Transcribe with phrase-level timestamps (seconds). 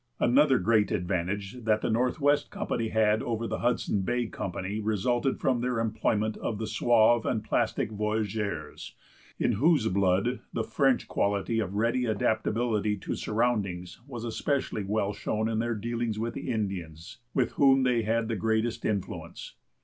[0.19, 5.61] Another great advantage that the Northwest Company had over the Hudson Bay Company resulted from
[5.61, 8.95] their employment of the suave and plastic voyageurs,
[9.37, 15.47] in whose blood the French quality of ready adaptability to surroundings was especially well shown
[15.47, 19.53] in their dealings with the Indians, with whom they had the greatest influence.